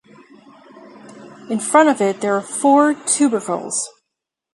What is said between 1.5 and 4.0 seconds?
In front of it there are four tubercles.